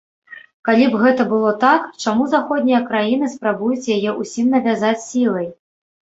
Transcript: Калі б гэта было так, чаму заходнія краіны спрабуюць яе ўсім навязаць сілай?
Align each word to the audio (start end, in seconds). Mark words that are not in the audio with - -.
Калі 0.67 0.85
б 0.91 0.99
гэта 1.01 1.25
было 1.33 1.51
так, 1.63 1.83
чаму 2.05 2.23
заходнія 2.31 2.79
краіны 2.87 3.29
спрабуюць 3.33 3.85
яе 3.97 4.15
ўсім 4.21 4.47
навязаць 4.55 4.95
сілай? 5.11 5.47